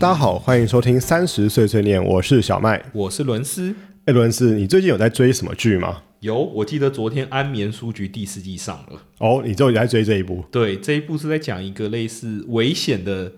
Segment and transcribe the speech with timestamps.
[0.00, 2.80] 大家好，欢迎收听三十岁碎念，我是小麦。
[2.92, 3.74] 我是伦斯。
[4.04, 6.02] 哎，伦斯，你最近有在追什么剧吗？
[6.20, 9.02] 有，我记得昨天《安眠书局》第四季上了。
[9.18, 10.44] 哦，你终于在追这一部？
[10.52, 13.32] 对，这一部是在讲一个类似危险的。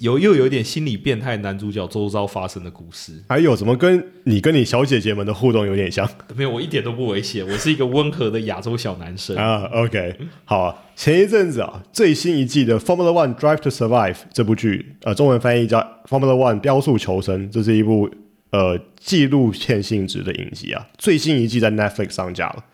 [0.00, 6.08] 有又有点心理变态男主角周遭发生的故事，还有怎么跟你跟你小姐姐们的互动有点像？
[6.34, 9.64] 没有，我一点都不危险，我是一个温和的亚洲小男生啊。
[9.72, 10.74] OK，好啊。
[10.96, 18.08] 前一阵子啊，最新一季的《Formula One Drive to Survive》这部剧，呃，中文翻译叫《Formula One 标速求生》，这是一部
[18.50, 20.86] 呃纪录片性质的影集啊。
[20.96, 22.64] 最新一季在 Netflix 上架了。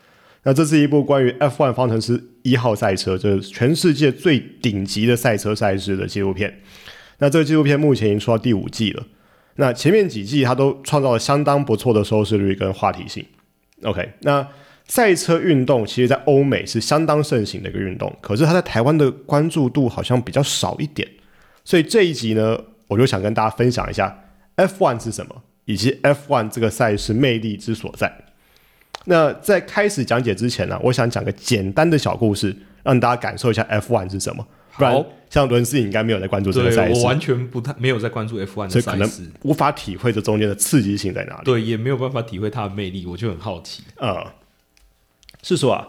[0.43, 6.61] 那这是一部关于 F1 方程式一号赛车，就是全世界最顶级的赛车赛事的纪录片。
[7.19, 9.03] 那这个纪录片目前已经出到第五季了。
[9.55, 13.25] 那前面几季它都创造了相当不错的收视率跟话题性。
[13.83, 14.45] OK，那
[14.85, 21.07] 赛车运动其实，在欧美是相当盛行的一个运动，可是它在台湾的关注度好像比较少一点。
[21.63, 24.25] 所以这一集呢，我就想跟大家分享一下
[24.57, 28.13] F1 是什么，以及 F1 这个赛事魅力之所在。
[29.05, 34.45] 那在开始讲解之前呢，我想讲个简单的小故事，让大家感受一下 F1 是什么。
[34.75, 41.41] 不然，像伦斯应该没有在关注这个赛事，我完全不太没有在关注 F1 的赛事，无法体会这中间的刺激性在哪里。
[41.43, 43.83] 对，也没有办法体会它的魅力，我就很好奇。
[43.97, 44.25] 呃，
[45.43, 45.87] 是说啊，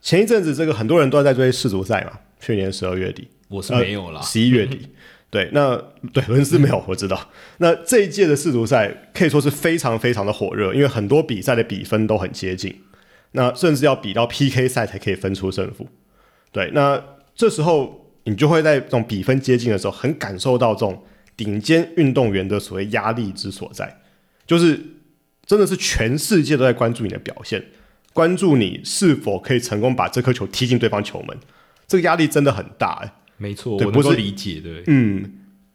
[0.00, 4.88] 前一阵子这个很多人都在追世足赛嘛，去年十二月底，我是没有啦，十一月底。
[5.30, 5.76] 对，那
[6.12, 7.30] 对 伦斯没有，我知道。
[7.58, 12.82] 那这一届的世足赛可以说是非常非常的火热，因为很多比赛的比分都很接近，
[13.32, 15.88] 那甚至要比到 PK 赛才可以分出胜负。
[16.52, 17.02] 对，那
[17.34, 17.98] 这时候。
[18.24, 21.02] 你就会在这种比分接近的时候，很感受到这种
[21.38, 23.98] 顶尖运动员的所谓压力之所在，
[24.46, 24.78] 就是
[25.46, 27.64] 真的是全世界都在关注你的表现，
[28.12, 31.36] 关注你是否可以成功把这颗球踢进对方球门，
[31.88, 33.10] 这个压力真的很大哎。
[33.40, 34.84] 没错，我能够理解对。
[34.86, 35.32] 嗯，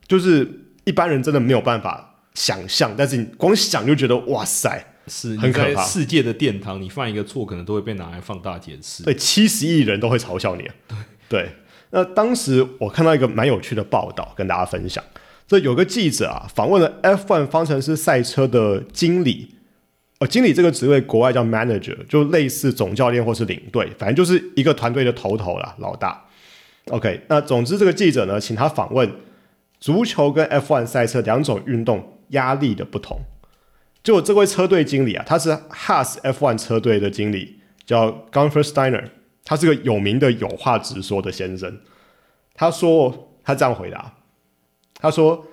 [0.08, 0.48] 就是
[0.84, 5.84] 一般人真的没有办法想象，但是你光想就觉得哇塞，是很可怕。
[5.84, 9.04] 世界的殿堂，你犯一个错，可能都会被拿来放大解释。
[9.04, 10.64] 对，七十亿人都会嘲笑你。
[10.88, 11.50] 对对。
[11.90, 15.04] 那当时我看到一个蛮有趣的报道，跟大家分享。
[15.48, 19.56] 这有个记者啊，访问了 F1 方程式赛车的经理。
[20.20, 26.25] 呃，经理这个职位国外叫 manager，就类似总教练或是领队，反正就是一个团队的头头啦，老大。
[26.92, 29.12] OK，那总之这个记者呢，请他访问
[29.80, 33.20] 足球跟 F1 赛车两种运动压力的不同。
[34.04, 39.06] 就这位车队经理啊，他是 Has F1 车队的经理，叫 Gunfer Steiner。
[39.44, 41.80] 他是个有名的有话直说的先生。
[42.56, 44.14] 他说：“他这样回答，
[45.00, 45.46] 他说，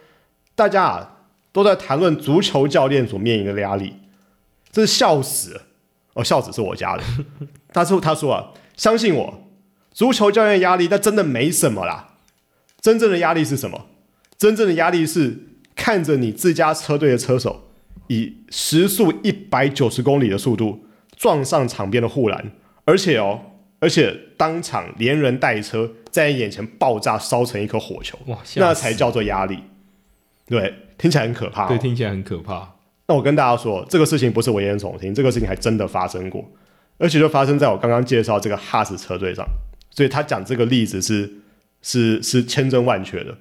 [0.54, 3.96] 大家啊都在谈论足球教练所面临的压力，
[4.70, 5.60] 这是笑死
[6.14, 7.02] 哦，笑死是我家的。
[7.72, 9.41] 他说：他说啊，相信我，
[9.92, 12.14] 足球教练压力那真的没什么啦。
[12.80, 13.86] 真正的压力是什么？
[14.36, 15.38] 真正的压力是
[15.76, 17.68] 看着你自家车队的车手
[18.08, 20.86] 以时速一百九十公里的速度
[21.16, 22.52] 撞上场边的护栏，
[22.84, 23.40] 而且哦。”
[23.82, 29.58] 而且当场连人带车在你眼前爆炸，烧成一颗火球，哇，那才叫做压力。
[30.46, 31.66] 对，听起来很可怕。
[31.66, 32.74] 对，听起来很可怕。
[33.08, 36.48] 那我跟大家说，这个事情不是危言耸听，这个事情还真的发生过，
[36.96, 39.44] 而且就发生在我刚刚介绍这个哈斯车队上。
[39.92, 41.32] 所以他讲这个例子是
[41.82, 43.38] 是是千真万确的。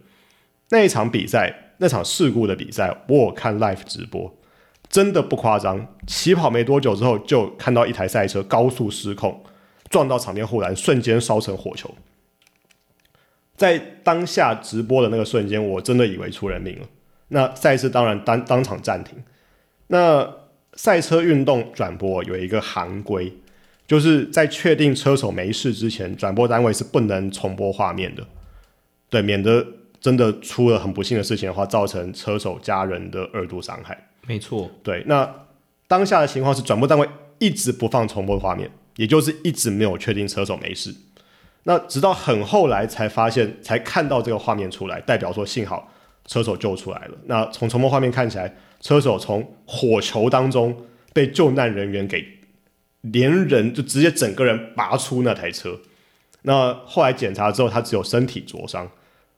[0.70, 4.38] 那一场比赛，那场事故的比赛，我看 live 直播，
[4.88, 5.88] 真的不夸张。
[6.06, 9.44] 起跑没多久之后，就看到一台赛车高速失控。
[9.90, 11.94] 撞到场边护栏，瞬间烧成火球。
[13.58, 16.88] 在当下直播的那个瞬间，我真的以为出人命了。
[17.28, 19.22] 那赛事当然当当场暂停。
[19.88, 20.34] 那
[20.76, 23.34] 赛车运动转播有一个行规，
[23.92, 28.26] 就是在确定车手没事之前，转播单位是不能重播画面的。
[29.10, 29.68] 对，免得
[30.00, 34.08] 真的出了很不幸的事情的话，造成车手家人的二度伤害。
[34.26, 35.04] 没错，对。
[35.08, 35.30] 那
[35.90, 37.06] 当下的情况是，转播单位
[37.38, 38.72] 一直不放重播画面。
[38.96, 40.96] 也就是一直没有确定车手没事，
[41.64, 45.92] 那直到很后来才发现，才看到这个画面出来，代表说幸好
[46.26, 47.18] 车手救出来了。
[47.26, 50.74] 那从重播画面看起来，车手从火球当中
[51.12, 52.26] 被救难人员给
[53.02, 55.80] 连人就直接整个人拔出那台车。
[56.44, 58.90] 那后来检查之后，他只有身体灼伤，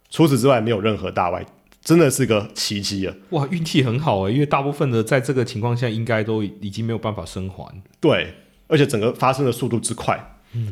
[0.09, 1.45] 除此之外没有任何大碍，
[1.81, 3.15] 真的是个奇迹啊！
[3.31, 7.81] 哇，运气很好啊，因为大部分的在这个情况下应该都已经没有办法生还。
[7.99, 8.33] 对。
[8.67, 10.17] 而且整个发生的速度之快，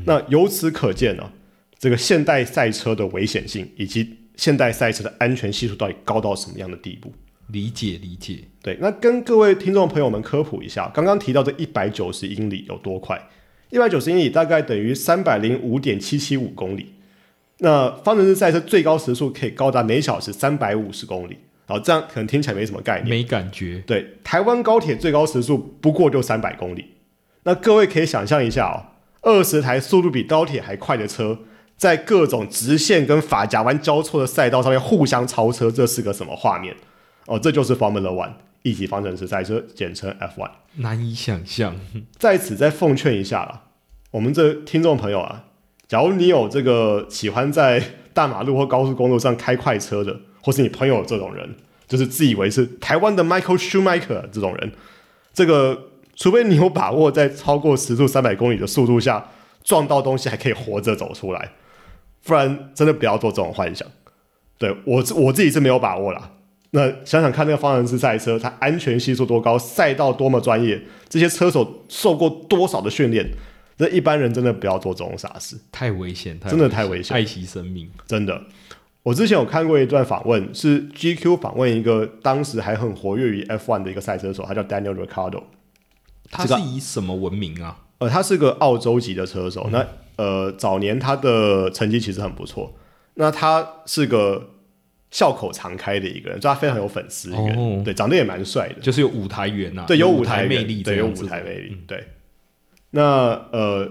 [0.05, 1.31] 那由此可见呢，
[1.77, 7.13] 这个现代赛车的危险性以及现代赛车的安全系数到底高到什么样的地步？
[7.51, 8.39] 理解理解。
[8.61, 13.21] 对，那跟各位听众朋友们科普一下，刚刚提到这一百九十英里有多快？
[13.69, 16.93] 一百九十英里大概等于三百零五点七七五公里。
[17.59, 21.37] 那方程式赛车最高时速可以高达每小时三百五十公里。
[21.67, 23.09] 好，这样可能听起来没什么概念。
[23.09, 23.81] 没感觉。
[23.85, 26.85] 对，台湾高铁最高时速不过就三百公里，
[27.43, 28.75] 那各位可以想象一下哦，
[29.21, 31.39] 二十台速度比高铁还快的车，
[31.77, 36.75] 在各种直线跟法甲弯交错的赛道上面互相超车，这是个什么画面？
[37.31, 40.51] 哦，这就是 Formula One 一级方程式赛车，简称 F1。
[40.75, 41.73] 难以想象。
[42.17, 43.61] 在此再奉劝一下啦，
[44.11, 45.45] 我们这听众朋友啊，
[45.87, 47.81] 假如你有这个喜欢在
[48.13, 51.55] 大马路或高速公路上开快车的，或是你朋友有这种人，
[51.87, 54.73] 就是自以为是台湾的 Michael Schumacher 这种人，
[55.33, 55.87] 这个
[56.17, 59.29] 除非你有把握在超过时速三百公里的速度下
[59.63, 61.53] 撞到东西还可以活着走出来，
[62.25, 63.87] 不然真的不要做这种幻想。
[64.57, 66.31] 对我我自己是没有把握啦。
[66.73, 73.29] 那想想看，那个方程式赛车，它安全系数多高，赛道多么专业，这些车手受过多少的训练，
[73.75, 78.41] 那一般人真的不要做这种傻事，太危险，真的太危险，爱惜生命，真的。
[79.03, 85.43] 我之前有看过一段访问，是 GQ 访问一个当时还很活跃于 F1 的一个赛车手，他叫 Daniel Ricciardo。
[86.29, 87.79] 他是以什么闻名啊？
[87.97, 89.67] 呃，他是个澳洲籍的车手。
[89.73, 89.85] 那
[90.15, 92.73] 呃，早年他的成绩其实很不错。
[93.15, 94.51] 那他是个。
[95.11, 102.03] 笑口常开的一个人，就他非常有粉丝缘，对，长得也蛮帅的，就是有舞台缘呐，对，有舞台魅力，对，有舞台魅力，对。
[102.91, 103.01] 那
[103.51, 103.89] 呃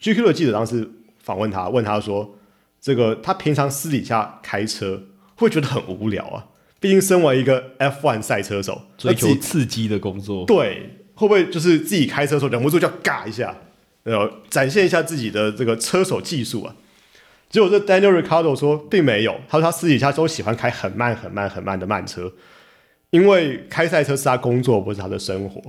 [0.00, 0.88] ，GQ 的记者当时
[1.18, 2.36] 访问他，问他说
[2.80, 5.02] ：“这个他平常私底下开车
[5.36, 6.46] 会觉得很无聊啊？
[6.80, 13.56] 毕竟身为一个 F1 赛车手，追求刺激的工作，对，会不会就是自己开车的时候忍不住就要尬一下，
[14.04, 16.74] 呃，展现一下自己的这个车手技术啊？”
[17.50, 22.32] 结果这 Daniel Ricardo 说并没有，他说他私底下都喜欢开很慢、很慢、很慢的慢车，
[23.10, 25.60] 因为开赛车是他工作，不是他的生活。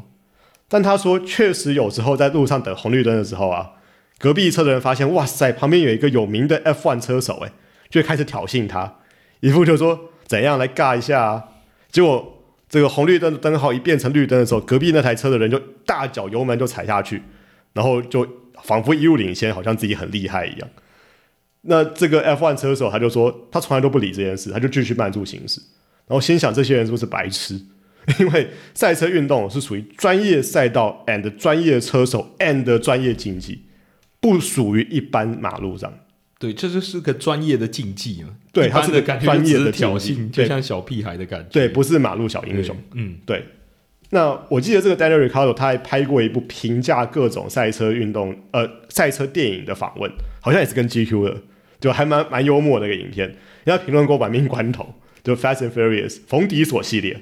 [0.70, 3.72] 但他说确实有时候在路上等红绿灯的时候啊，
[4.20, 7.52] 隔壁车的人发现哇塞，旁边有一个有名的 F1 车手，哎，
[7.90, 9.00] 就开始挑衅他，
[9.40, 11.44] 一副就说怎样来尬一下啊。
[11.90, 17.24] 结果这个红绿灯的灯号一变成绿灯的时候，隔壁那台车的人就大脚油门就踩下去，
[17.74, 18.26] 然后就
[18.64, 20.70] 仿佛一路领先，好像自己很厉害一样。
[21.62, 25.62] 那这个 F1 车手他就说，他从来都不理这件事，他就继续慢速行驶，
[26.08, 27.60] 然后心想这些人是不是白痴？
[28.20, 33.66] 因为赛车运动是属于专业赛道 and 专业车手 and 专业竞技，
[34.20, 35.94] 不属于一般马路上。
[36.40, 38.30] 对，这就是个专业的竞技嘛。
[38.52, 41.50] 对，他是个专业的挑衅，就像小屁孩的感觉。
[41.52, 42.76] 对，不是马路小英雄。
[42.96, 43.46] 嗯，对。
[44.10, 50.12] 那我记得这个 Daniel Ricardo 他还拍过一部评价各种赛车运动呃赛车电影的访问，
[50.42, 51.42] 好像也是跟 GQ 的。
[51.82, 53.28] 就还蛮蛮幽默的一个影片，
[53.66, 54.84] 人家评论过《玩命关头》，
[55.26, 57.20] 就《Fast and Furious》冯迪索系列。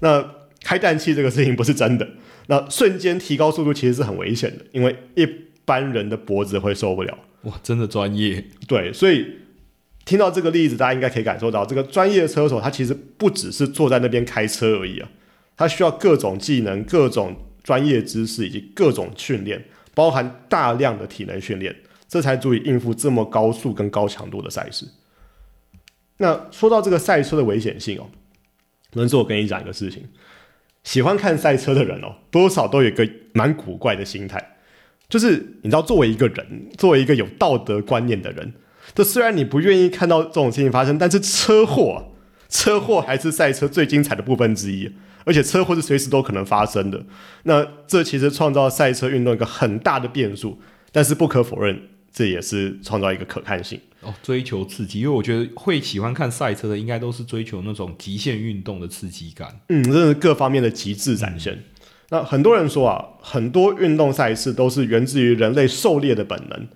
[0.00, 0.24] 那
[0.62, 2.06] 开氮气这个事情不是真的，
[2.48, 5.26] 那瞬间提高速度其实是很危险的，因为一
[5.64, 7.18] 般人的脖子会受不了。
[7.42, 8.44] 哇，真的专业。
[8.68, 9.26] 对，所以
[10.04, 15.08] 听到这个例子，大家应该可以感受到，这个专业车手他其实不只是坐在那边开车而已啊，
[15.56, 19.64] 他需要各种技能、各种专业知识以及各种训练，
[19.94, 21.74] 包含大量的体能训练。
[22.14, 24.86] 这才足以应付这么高速跟高强度的赛事。
[26.18, 28.06] 那说到这个赛车的危险性哦，
[28.92, 30.04] 轮子，我跟你讲一个事情：
[30.84, 34.58] 喜欢看赛车的人哦，多少都有一个蛮古怪的心态，
[35.08, 38.54] 就是你知道，作为一个人，作为一个有道德观念的人，
[38.94, 42.12] 这虽然你不愿意看到这种事情发生，但是车祸，
[42.48, 44.88] 车祸还是赛车最精彩的部分之一，
[45.24, 47.04] 而且车祸是随时都可能发生的。
[47.42, 50.60] 那这其实创造赛车运动一个很大的变数，
[50.92, 51.88] 但是不可否认。
[52.14, 59.60] 这也是创造一个可看性哦，追求刺激，因为我觉得会喜欢看赛车的，应该都是追求那种极限运动的刺激感。
[59.68, 61.64] 嗯，这是各方面的极致展现。
[62.10, 66.68] 那很多人说啊，很多运动赛事都是源自于人类狩猎的本能。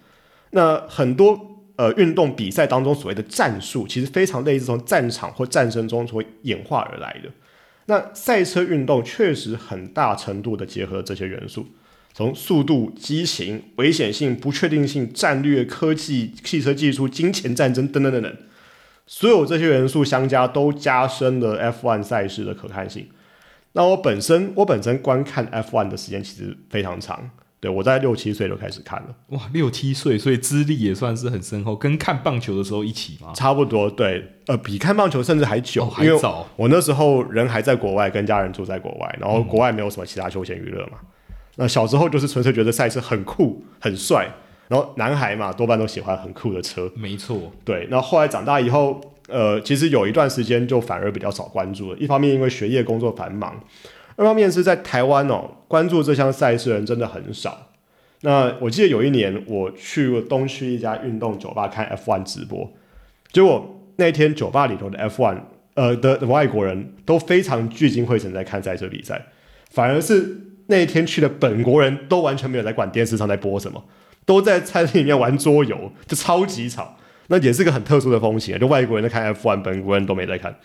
[0.50, 7.30] 那很多呃运动比赛当中所谓的战术，其实非常类似从战场或战争中所演化而来的。
[7.86, 11.66] 那赛车运动确实很大程度的结合这些元素。
[12.18, 18.36] 从速度、激情、危险性、不确定性、战略、科技、汽车技术、金钱战争等等等等，
[19.06, 23.06] 所有这些元素相加，都加深了 F1 赛事的可看性。
[23.74, 29.14] 那我本身，我本身观看 F1 的时间其实非常长，对我在六七岁就开始看了。
[29.28, 33.32] 哇，六七岁，所以资历也算是很深厚，跟看棒球的时候一起吗？
[33.32, 36.48] 差不多，对，呃，比看棒球甚至还久，还早。
[36.56, 40.98] 我那时候人还在国外，跟家人住在国外，然后国外没有什么其他休闲娱乐嘛。
[41.60, 44.28] 那小时候就是纯粹觉得赛车很酷很帅，
[44.68, 47.88] 然后男孩嘛多半都喜欢很酷的车，没错，对。
[47.90, 51.98] 那后来长大以后，呃，其实有一段时间就反而比较少关注了。
[51.98, 53.60] 一方面因为学业工作繁忙，
[54.14, 57.70] 二方面是在台湾哦，关注这项赛事人真的很少。
[58.20, 62.72] 那我记得有一年我去东区一家运动酒吧看 F1 直播，
[63.32, 65.38] 结果那天酒吧里头的 F1，
[65.74, 69.26] 呃的的外国人都非常聚精会神在看赛车比赛，
[69.70, 73.82] 反而是那一天去的本国人都完全没有在管电视上在播什么，
[74.24, 76.96] 都在餐厅里面玩桌游，就超级吵。
[77.28, 80.58] 那也是个很特殊的风险，就外国人在看 F1，本国人都没在看。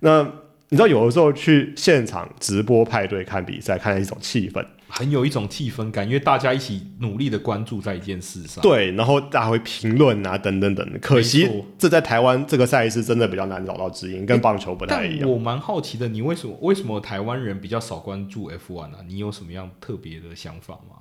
[0.00, 0.24] 那
[0.70, 8.62] 你知道有的时候去现场直播派对看比赛，看一种气氛，很有一种气氛感，因为大家一起努力的关注在一件事上。
[8.62, 10.98] 对，然后大家会评论啊，等等等。
[11.00, 15.30] 可惜这在台湾这个赛事真的比较难找到知音，跟棒球不太一样。
[15.30, 18.98] 我蛮好奇的，你为什么为什么台湾人比较少关注 F1 啊？
[19.06, 20.96] 你有什么样特别的想法吗？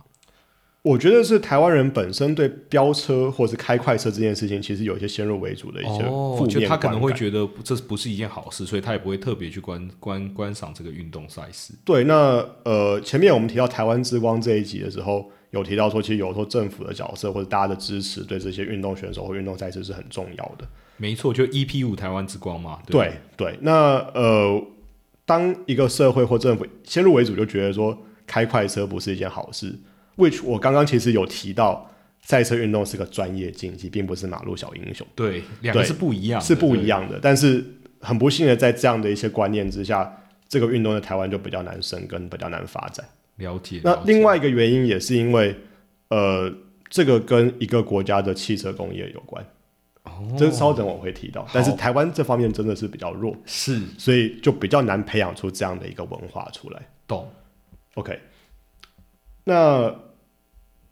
[0.84, 11.74] 我觉得是台湾人本身对飙车或是开快车这件事情，其实有一些先入为主的一些负面他可能会觉得这不是一件好事，所以他也不会特别去观观观赏这个运动赛事。
[11.86, 20.68] 对，那呃，前面我们提到台湾之光这一集的时候，有提到说，其实有时候政府的角色或者大家的支持，对这些运动选手或运动赛事是很重要的。
[20.98, 22.80] 没错，就 EP 五台湾之光嘛。
[22.86, 24.62] 对对，那呃，
[25.26, 27.98] 当一个社会或政府先入为主，就觉得说
[28.28, 29.74] 开快车不是一件好事。
[30.18, 31.90] Which 我刚刚其实有提到，
[32.22, 35.06] 赛车运动是个专业竞技，并不是马路小英雄。
[35.16, 37.20] 对，两个是不一样，是不一样的。
[37.22, 37.64] 但是
[38.00, 40.12] 很不幸的，在这样的一些观念之下，
[40.48, 43.06] 这个运动在台湾就比较难生根，比较难发展。
[43.38, 43.82] 了解。
[43.84, 45.56] 那另外一个原因也是因为，
[46.10, 46.54] 呃，
[46.90, 49.44] 这个跟一个国家的汽车工业有关。
[50.04, 50.28] 哦。
[50.38, 56.82] 这稍等我会提到，但是台湾这方面真的是比较弱，是，所以就比较难培养出这样的一个文化出来。
[57.08, 57.28] 懂。
[57.96, 58.20] OK。
[59.46, 59.94] 那，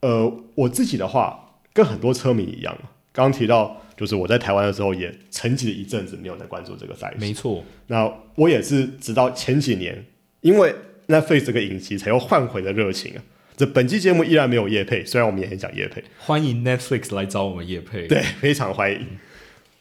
[0.01, 2.77] 呃，我自己的话跟很多车迷一样，
[3.12, 7.17] 刚刚提到，就是我在台湾的时候也沉寂了一阵子，没有在关注这个赛事。
[7.20, 10.05] 没错，那我也是直到前几年，
[10.41, 10.75] 因为
[11.08, 13.24] Netflix 这个影集，才又换回了热情啊。
[13.55, 19.05] 这本期节目依然没有叶配，虽然我们也很想叶配，欢迎 Netflix 来找我们叶配，对，非常欢迎。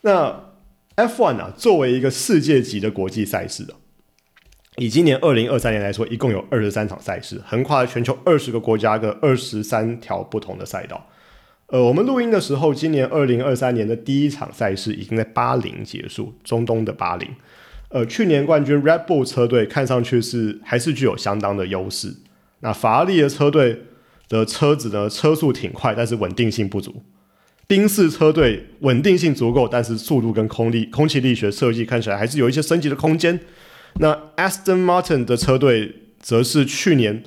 [0.03, 0.53] 那
[0.97, 3.80] F1 啊，作为一个世界级的国际赛事啊。
[4.77, 11.07] 以今年二零二三年来说，一共有二十三场赛事，横跨全球二十个国家跟二十三条不同的赛道。
[11.67, 17.29] 呃，我们录音的时候，今年二零二三年的第一场赛事已经在巴林结束，中东的巴林。
[17.89, 22.15] 呃，去年冠军 Red Bull 车队看上去是还是具有相当的优势。
[22.61, 23.83] 那法拉利的车队
[24.29, 27.03] 的车子呢，车速挺快，但是稳定性不足。
[27.67, 33.39] 宾士车队稳定性足够，但是速度跟空力、空气力学设计看起来还是有一些升级的空间。
[34.01, 37.23] 那 Aston Martin 的车队则是去年，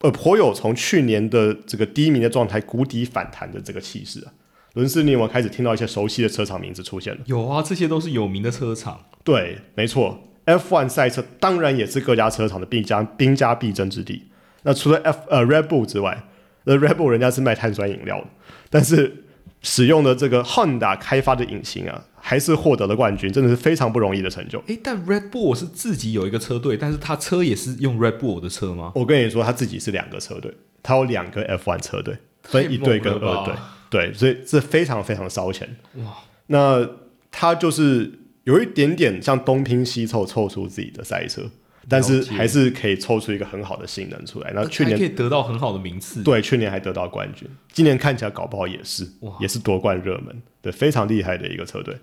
[0.00, 4.32] 呃，颇有从去年的这个低迷的状态谷底反弹的这个气势啊。
[4.74, 7.20] 伦斯，你有没有开始听到一些熟悉的车厂名字出现了？
[7.26, 9.00] 有啊，这些都是有名的车厂。
[9.22, 14.24] 对，没错，F1 赛车当然也是各家车厂的兵家兵家必争之地。
[14.62, 16.24] 那除了 F 呃 Red Bull 之外，
[16.64, 18.26] 那 Red Bull 人家是卖碳酸饮料的，
[18.68, 19.24] 但是
[19.62, 22.04] 使用的这个 Honda 开发的引擎啊。
[22.22, 24.62] 还是获得了冠军，真的是非常不容易的成就。
[24.66, 28.92] 诶，但 Red Bull 是自己有一个车队，但是他车也是用 Red Bull 的车吗？
[28.94, 33.54] 我跟你说，他自己是两个车队，他有两个 F1 车队，分一队跟二队，
[33.88, 35.74] 对，所以这非常非常烧钱。
[35.94, 36.86] 哇，那
[37.30, 38.12] 他就是
[38.44, 41.50] 有一点点像东拼西凑凑出自己的赛车，
[41.88, 44.52] 但是还是可以抽出一个很好的性能出来。
[44.54, 49.08] 那去年可以得到很好的名次，对，去年还得到冠军，今年看起来搞不好也是，
[49.40, 51.96] 也是夺冠热门，对，非常厉害的一个车队。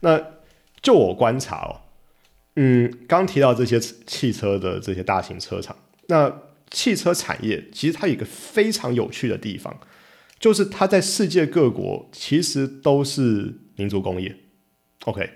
[0.00, 0.20] 那
[0.80, 1.80] 就我观察哦，
[2.56, 5.76] 嗯，刚提到这些汽车的这些大型车厂，
[6.06, 6.32] 那
[6.70, 9.78] 汽车产业其实它有一个非常有趣的地方，
[10.38, 14.36] 就是它在世界各国其实都是民族工业。
[15.04, 15.28] OK，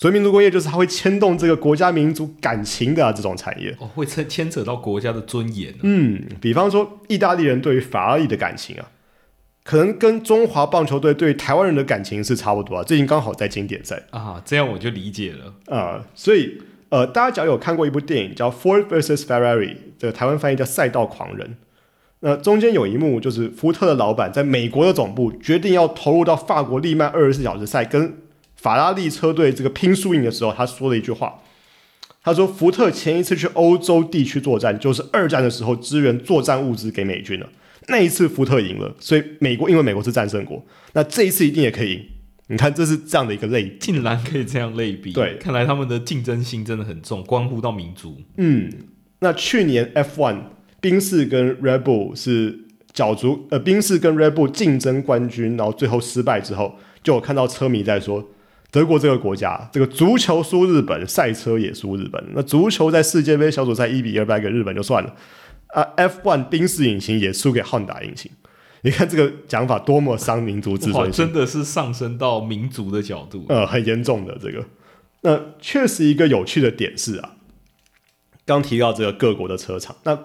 [0.00, 5.74] 所以民族工业就是它会牵动这个国家民族感情的这种产业，哦，会牵牵扯到国家的尊严。
[5.82, 8.88] 嗯，比方说意大利人对于法拉利的感情啊。
[9.62, 16.02] 可能跟中华棒球队对台湾人的感情是差不多啊，最近刚好在经典赛啊，这样我就理解了啊。
[16.14, 21.46] 所以呃，大家只要有看过一部电影叫《Ford vs Ferrari》，这个台湾翻译叫《赛道狂人》。
[22.20, 28.14] 那中间有一幕就是福特的老板在美国的总部决定要投入到法国利曼二十四小时赛跟
[28.60, 31.42] 法拉利车队这个拼输赢的时候，他说了一句话，
[32.22, 37.48] 他说：“福特前一次去欧洲地区作战，就是二战的时候支援作战物资给美军了。”
[37.88, 40.62] 那一次福特赢了，所以美国因为美国是战胜国，
[40.92, 42.06] 那这一次一定也可以赢。
[42.48, 45.12] 你看，这是这样的一个类，竟然可以这样类比。
[45.12, 48.20] 对，看来他们的竞争性真的很重，关乎到民族。
[48.36, 48.70] 嗯，
[49.20, 50.36] 那去年 F1
[50.80, 52.58] 宾士跟 Red Bull 是
[52.92, 58.28] 角逐，呃，宾士跟 Red Bull 竞争冠军，然后最后失败之后，就有看到车迷在说，
[58.70, 62.24] 德国这个国家，这个足球输日本，赛车也输日本。
[62.34, 65.14] 那足球在世界杯小组赛一比二败给日本就算了。
[65.68, 68.30] 啊，F1 宾士引擎也输给汉达引擎，
[68.82, 74.64] 你看这个讲法多么伤民族自尊心，真的是上升到民族的角度，呃，很严重的这个。
[75.22, 77.36] 那确实一个有趣的点是啊，
[78.44, 80.18] 刚提到这个各国的车厂，那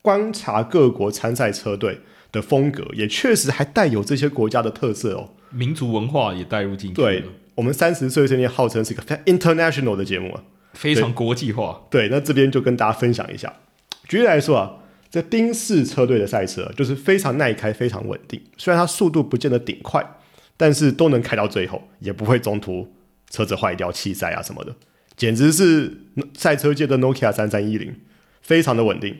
[0.00, 1.98] 观察各国参赛车队
[2.30, 5.30] 的风格，也确实还带有这些国家的特色哦。
[5.50, 7.24] 民族文化也带入进去
[7.54, 10.42] 我们三十岁这年号称是一个非常 international 的节目啊。
[10.72, 11.86] 非常国际化。
[11.88, 13.52] 对，那这边就跟大家分享一下。
[14.08, 14.72] 举例来说啊，
[15.08, 20.04] 这宾士车队的赛车就是非常耐开、非常稳定，虽然它速度不见得顶快，
[20.56, 22.92] 但是都能开到最后，也不会中途
[23.30, 24.74] 车子坏掉、弃赛啊什么的，
[25.16, 25.96] 简直是
[26.36, 27.94] 赛车界的 Nokia 三三一零，
[28.42, 29.16] 非常的稳定。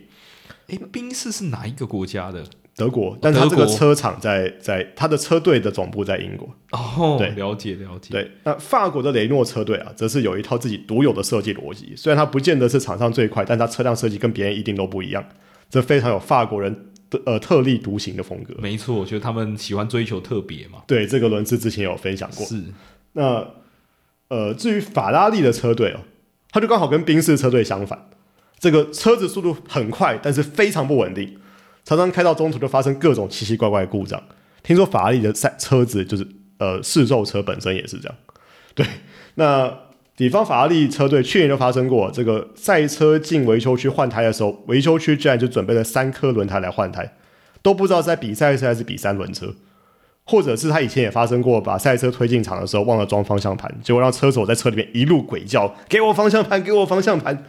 [0.67, 2.45] 哎，宾士是哪一个国家的？
[2.77, 6.49] 德国，但是它这个车厂在在他的车队的总部在英国。
[6.73, 8.11] 哦，对了解了解。
[8.11, 11.93] 对，那法国的雷诺车队啊，则是有一套自己独有的设计逻辑。
[11.97, 15.25] 虽然它不见得是场上最快，但它车辆设计跟别人一定都不一样，
[15.71, 16.75] 这非常有法国人
[17.11, 18.55] 的呃特立独行的风格。
[18.59, 20.81] 没错，我觉得他们喜欢追求特别嘛。
[20.87, 22.45] 对，这个轮次之前有分享过。
[22.45, 22.61] 是，
[23.13, 23.47] 那
[24.29, 26.01] 呃，至于法拉利的车队哦，
[26.51, 28.09] 它就刚好跟宾士车队相反，
[28.59, 31.37] 这个车子速度很快，但是非常不稳定，
[31.85, 34.23] 常常开到中途就发生各种奇奇怪怪的故障。
[34.63, 36.27] 听说法拉利的赛车子就是
[36.59, 38.17] 呃试售车本身也是这样。
[38.75, 38.87] 对，
[39.35, 39.73] 那
[40.17, 47.13] 比方法拉利车队去年就发生过，这个赛车进维修区换胎的时候，维修区居然就准备了三颗轮胎来换胎，
[47.63, 49.55] 都不知道是在比赛车还是比三轮车。
[50.27, 57.45] 或者是他以前也发生过，把赛车推进场的时候忘了装方向盘，结果让车手在车里面一路鬼叫：“给我方向盘，给我方向盘！”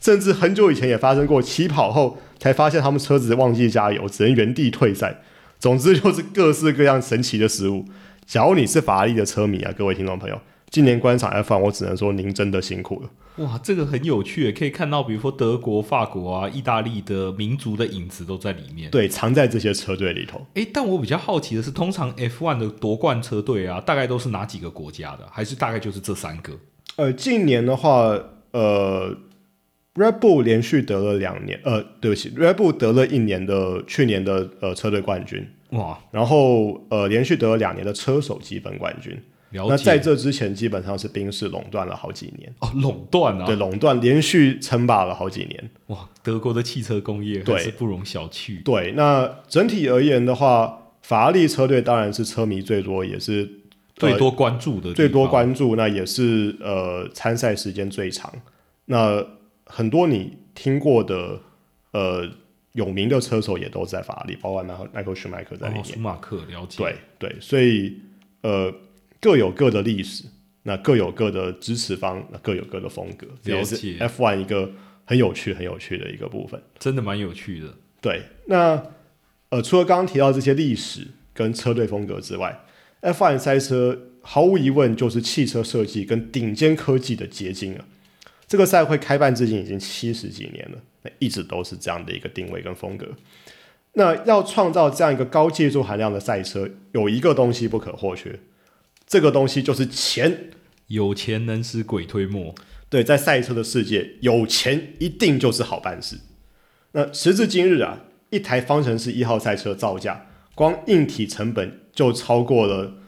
[0.00, 5.22] 甚至很久以前也发生过，起跑后才发现他们车子忘记加油，只能原地退赛。
[5.58, 7.84] 总之就是各式各样神奇的失误。
[8.26, 10.38] 假如你是法拉利的车迷啊，各位听众朋友，
[10.70, 13.10] 今年观赏 F1，我只能说您真的辛苦了。
[13.44, 18.90] 哇，这个很有趣耶，可以看到，比如说德国、法国啊、意大利的民族的影子都在里面。
[18.90, 20.44] 对，藏在这些车队里头。
[20.54, 25.26] 诶，但我比较好奇的是，通常 F1 的夺冠车队啊，大概都是哪几个国家的？
[25.30, 26.52] 还是大概就是这三个？
[26.96, 28.18] 呃，近年的话，
[28.52, 29.14] 呃
[29.96, 39.12] ，Red Bull 连续得了两年，呃，对不起，Red Bull 得了一年的去年的呃车队冠军，哇，然后呃连续得了两年的车手积分冠军。
[39.52, 40.04] 了那在解。
[40.04, 45.70] 这之前，基本上是宾士垄断了好几年，哦，垄断啊对，，垄断连续称霸了好几年。
[45.86, 48.62] 哇，德国的汽车工业对是不容小觑。
[48.64, 53.48] 对，那整体而言的话，法拉利车队当然是车迷最多，也是
[53.94, 58.30] 最多关注的最多关注，那也是呃参赛时间最长。
[58.86, 59.24] 那
[59.66, 61.40] 很多你听过的
[61.92, 62.26] 呃
[62.72, 65.84] 有名的车手也都在法拉利，包括迈克迈克舒迈克在里哦，面。
[65.84, 66.78] 舒马克了解。
[66.78, 68.00] 对对，所以
[68.42, 68.72] 呃
[69.20, 70.24] 各有各的历史，
[70.62, 74.70] 那各有各的支持方，那各有各的风格，这也是了解 F1 一个
[75.04, 76.62] 很有趣很有趣的一个部分。
[76.78, 77.74] 真的蛮有趣的。
[78.00, 78.82] 对，那
[79.48, 82.60] 呃，除了刚刚提到这些历史跟车队风格之外
[83.00, 87.84] ，F1 赛车毫无疑问就是汽车设计跟顶尖科技的结晶了。
[88.48, 93.06] 这个赛会开办至今已经七十几年了，那一直都是这样的一个定位跟风格。
[93.94, 98.38] 那要创造这样一个高技术含量的赛车，有一个东西不可或缺，
[99.06, 100.50] 这个东西就是钱。
[100.88, 102.54] 有钱能使鬼推磨，
[102.88, 106.16] 对，在赛车的世界，有钱一定就是好办事。
[106.92, 112.98] 那时至今日啊，一台方程式一号赛车造价，光硬体成本就超过了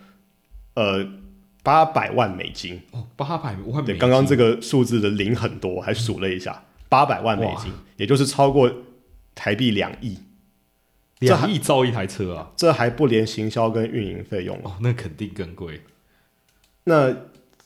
[0.75, 1.09] 呃
[1.69, 2.81] 八百万美金。
[2.93, 3.99] 哦，八百万美对，金。
[3.99, 8.73] 刚刚这个数字的零很多，还数了一下，八百万美金，也就是超过
[9.35, 10.19] 台币两亿。
[11.19, 12.51] 两亿造一台车啊！
[12.57, 14.71] 这还不连行销跟运营费用哦。
[14.71, 15.83] 哦，那肯定更贵。
[16.85, 17.15] 那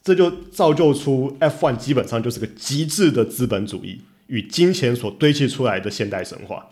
[0.02, 6.70] 这就造就出 F1 基本上就是个极致的资本主义与金钱所堆砌出来的现代神话。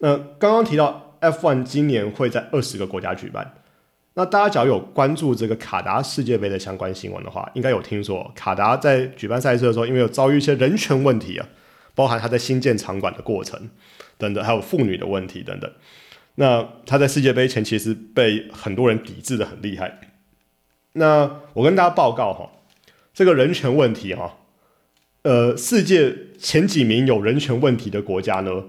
[0.00, 3.54] 那刚刚提到 F1 今年会在二十个国家举办，
[4.18, 11.46] 那大家只要有关注这个卡达世界杯的相关新闻的话，应该有听说卡达在举办赛事的时候，因为有遭遇一些人权问题啊，
[11.94, 13.68] 包含他在新建场馆的过程
[14.16, 15.70] 等等，还有妇女的问题等等。
[16.36, 20.00] 那他在世界杯前其实被很多人抵制的很厉害。
[20.94, 22.50] 那我跟大家报告哈，
[23.12, 24.38] 这个人权问题哈，
[25.24, 28.64] 呃，世界前几名有人权问题的国家呢，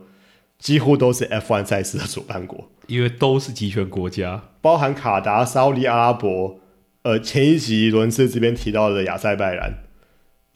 [0.60, 6.60] 几乎都是 F1 赛事的主办国，因为都是集权国家，包含卡达、沙利阿拉伯，
[7.04, 9.84] 呃，前一集伦斯这边提到的亚塞拜然，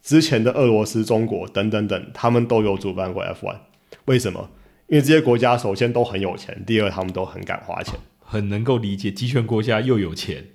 [0.02, 3.58] 之前的俄罗斯、中国等等等，他们都有主办过 F1。
[4.06, 4.50] 为什么？
[4.88, 7.96] 因为这些国家首先都很有钱，第二他们都很敢花钱。
[8.20, 10.48] 很能够理解集权国家又有钱，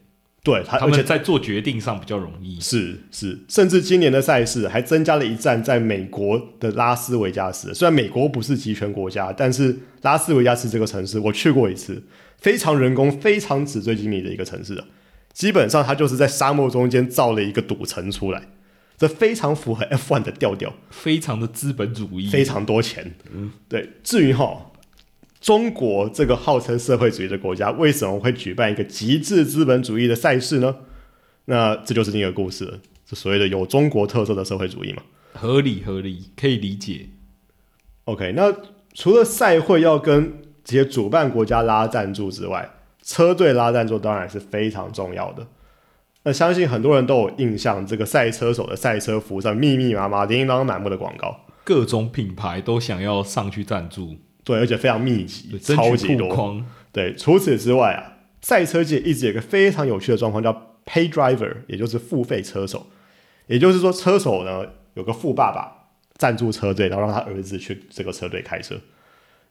[0.46, 2.61] 对他，而且他们在做决定上比较容易。
[2.61, 7.74] 是是，甚至今年的赛事还增加了一站在美国的拉斯维加斯。
[7.74, 12.00] 虽然美国不是集权国家，但是拉斯维加斯这个城市我去过一次，
[12.38, 14.85] 非常人工、非常纸醉金迷的一个城市啊。
[15.32, 18.48] 基本上它就是在沙漠中间造了一个赌城出来，
[18.96, 23.16] 这非常符合 F1 的调调，非常的资本主义，非常多钱。
[23.35, 23.90] 嗯，对。
[24.04, 24.70] 至于哈，
[25.40, 30.75] 中国这个号称社会主义的国家，为什么会举办一个极致资本主义的赛事呢？
[31.44, 35.03] 那这就是另一个故事了，是所谓的有中国特色的社会主义嘛？
[35.35, 37.11] 合理合理，可以理解。
[38.05, 38.53] OK，那
[38.94, 42.70] 除了赛会要跟这些主办国家拉赞助之外，
[43.03, 45.46] 车队拉赞助当然是非常重要的。
[46.25, 56.62] 那相信很多人都有印象，这个赛车手的赛车服上密密麻麻、琳琅满目的广告，各种品牌都想要上去赞助，对，而且非常密集超级多。
[56.92, 60.52] 对，除此之外啊，赛车界一直有一个非常有趣的状况，叫
[60.87, 62.87] pay driver，也就是付费车手。
[63.48, 68.76] 也就是说，车手呢有个富爸爸赞助车队，然后让他儿子去这个车队开车。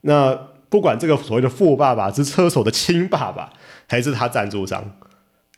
[0.02, 0.34] 那
[0.70, 3.52] 不管这个所谓的富爸爸是车手的亲爸爸，
[3.90, 4.98] 还是他赞助商，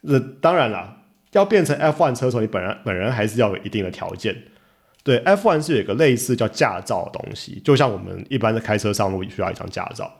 [0.01, 0.97] 那当然了，
[1.33, 4.35] 要变成 F1 车手，你本人本人还是要有一定的条件。
[5.07, 10.19] 对，F1 是有一个类似叫驾照的东西，就像我们一般的开车上路需要一张驾照。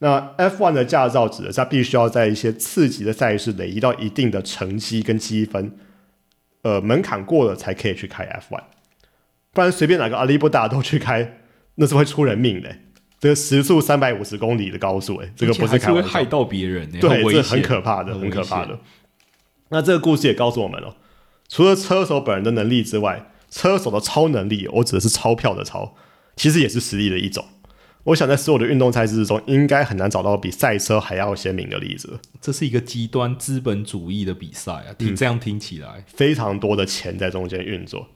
[0.00, 5.72] 那 F1 的驾照指的是它必须要在一些次级的赛事累积到一定的成绩跟积分，
[6.60, 8.60] 呃，门槛过了才可以去开 F1，
[9.54, 11.38] 不然随便哪个阿里不达都去开，
[11.76, 12.68] 那是会出人命的。
[13.18, 18.78] 这个时速三百五十公里的高速，哎，这个不是会开玩笑害到别人呢，对，这很可怕的，很很可怕的。
[19.70, 20.94] 那这个故事也告诉我们了，
[21.48, 25.94] 除了车手本人的能力之外，车手的超能力，我指的是钞票的钞，
[26.36, 27.44] 其实也是实力的一种。
[28.04, 32.18] 我想在所有的运动赛事之中，应该很难找到比赛车还要鲜明的例子。
[32.40, 38.06] 这是一个极端资本主义的比赛啊，嗯听这样听起来，非常多的钱在中间运作。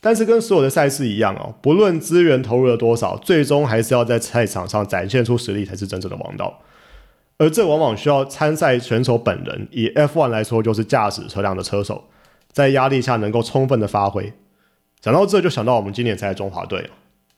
[0.00, 6.60] 但是跟所有的赛事一样哦，不论资源投入了多少，最终还是要在赛场上展现出实力才是真正的王道。
[7.38, 12.08] 而这往往需要参赛选手本人，以 F1 来说，就是驾驶车辆的车手，
[12.50, 14.32] 在压力下能够充分的发挥。
[15.04, 16.88] 讲到这，就想到我们今年参赛中华队了。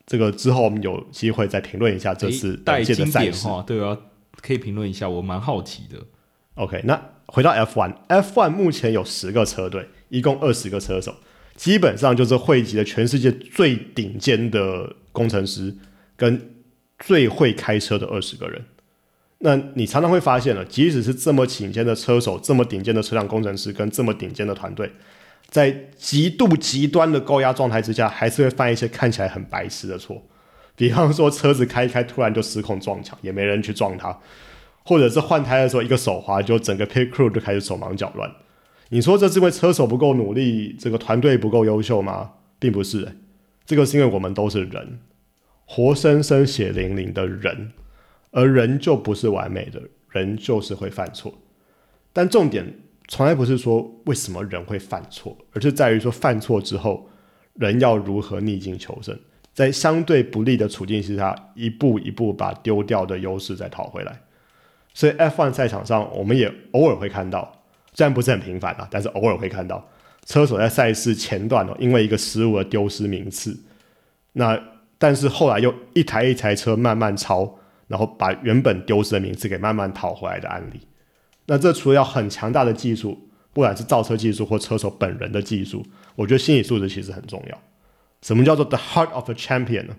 [0.07, 3.49] 这个之后我们有机会再评论一下这次诶带本届的赛事。
[3.67, 3.99] 对啊，
[4.41, 5.99] 可以评论一下，我蛮好奇的。
[6.55, 11.17] OK，那回到 F1，F1 目前有十个车队，一共二十个车手，
[11.57, 15.75] 基本上就是汇集了全世界最顶尖的工程师
[16.15, 16.55] 跟
[17.01, 18.65] 最会开车的二十个人。
[19.39, 24.93] 那你常常会发现了，即使是这么顶尖的车手、这么顶尖的车辆工程师跟这么顶尖的团队，
[25.49, 30.23] 在极度极端的高压状态之下，还是会犯一些看起来很白痴的错。
[30.75, 34.19] 比方说，车子开一开，突然就失控撞墙，也没人去撞它，
[34.85, 38.31] 或者是换胎的时候一个手滑，就整个 pit crew 就开始手忙脚乱。
[38.91, 42.33] 你说这是因为车手不够努力，这个团队不够优秀吗？
[42.59, 43.17] 并不是、
[43.65, 45.01] 这个是因为我们都是人，
[45.65, 47.73] 活生生血淋淋的人，
[48.31, 49.81] 而人就不是完美的，
[50.11, 51.35] 人就是会犯错。
[52.13, 57.09] 但重点从来不是说为什么人会犯错，而是在于说犯错之后，
[57.55, 59.17] 人要如何逆境求生，
[59.55, 64.21] 在相对不利的处境之下，一步一步把丢掉的优势再讨回来。
[64.93, 69.87] 所以 F1 赛场上，我们也偶尔会看到，虽然不是很频繁啊，但是偶尔会看到
[70.25, 73.57] 车手在赛事前段哦，因为一个失误而丢失名次。
[74.33, 74.61] 那
[74.99, 80.81] 但是后来又一台一台车慢慢超，然后把原本丢失的名次给慢慢讨回来的案例。
[81.47, 87.63] 那这除了要很强大的技术，不管是造车技术或车手本人的技术，我觉得心理素质其实很重要。
[88.23, 89.97] 什么叫做 the heart of a champion 呢？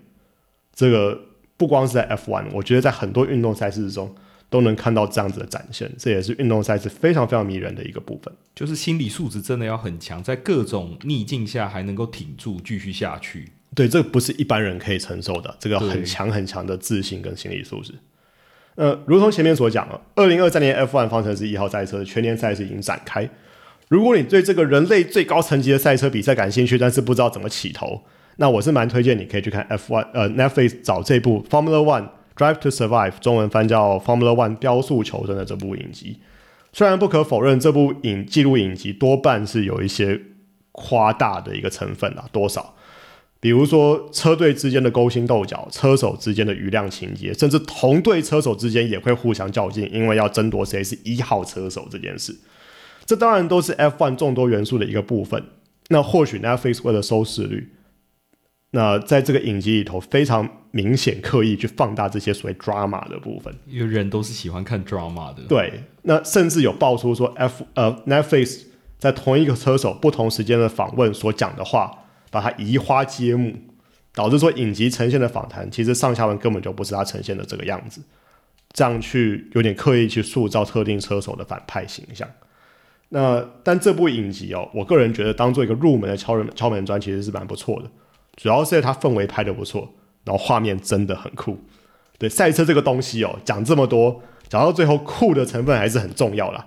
[0.74, 1.18] 这个
[1.56, 4.14] 不光是在 F1，我觉得在很多运动赛事中
[4.50, 8.32] 都能看到这样子的展现，这也是运动赛事非常非常迷人的一个部分。
[8.54, 13.50] 就是心理素质真的要很强，在各种逆境下还能够挺住，继续下去。
[13.74, 17.94] 对，这个不是一般人可以承受的，这个对很强很强的自信跟心理素质。
[18.78, 23.28] 呃，如同前面所讲了，二零二三年 F1 方程式一号赛车全年赛事已经展开。
[23.88, 28.00] 如果你对这个人类最高层级的赛车比赛感兴趣，但是不知道怎么起头，
[28.36, 36.20] 那我是蛮推荐你可以去看 F1 呃 Netflix 找这部 Formula One Drive to Survive，中文翻叫 Formula One 雕塑求生的这部影集。
[36.72, 40.20] 虽然不可否认，这部影记录影集多半是有一些
[40.70, 42.76] 夸大的一个成分啊，多少。
[43.40, 52.36] 比如说车队之间的勾心斗角，车手之间的余量情节，甚至同队车手之间也会互相较劲，因为要争夺谁是一号车手这件事。
[53.06, 55.42] 这当然都是 F1 众多元素的一个部分。
[55.88, 57.72] 那或许 Netflix 为了收视率，
[58.72, 63.54] 那在这个影集里头非常明显刻意去放大这些所谓 drama 的部分。
[63.66, 68.64] 因为人都是喜欢看 drama 的，对，那甚至有爆出说 F 呃 Netflix
[68.98, 71.90] 在同一个车手不同时间的访问所讲的话，
[72.30, 73.54] 把它移花接木，
[74.14, 78.02] 导致说影集呈现的访谈其实上下文根本就不是他呈现的这个样子，
[78.72, 82.28] 这样去有点刻意去塑造特定车手的反派形象。
[83.10, 87.90] 那但这部影集哦，我个人觉得当做一个入门的敲人敲门砖其实是蛮不错的，
[88.36, 91.58] 主要是它氛围拍的不错，然后画面真的很酷。
[92.18, 96.66] 对赛车这个东西哦，讲这么多，讲到最后酷的成分还是很重要啦，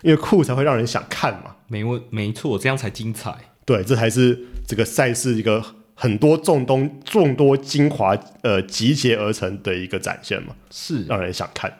[0.00, 1.56] 因为酷才会让人想看嘛。
[1.66, 3.34] 没问没错，这样才精彩。
[3.64, 11.72] 对，这才是这个赛事一个很多众多众多精华呃集结而成的一个展现嘛，是让人想看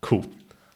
[0.00, 0.22] 酷。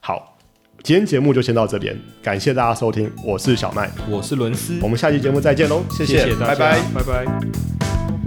[0.01, 0.39] 好，
[0.83, 6.81] 今天节目就先到这边，感谢大家收听，我是小麦，我是伦斯，我们下期节目再见喽，谢谢大家，拜拜。
[6.95, 8.24] 拜拜。